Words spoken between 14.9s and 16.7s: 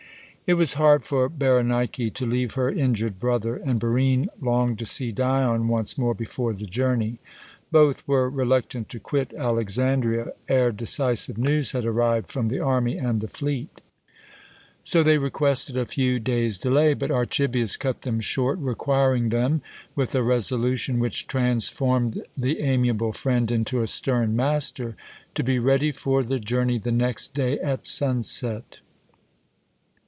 they requested a few days'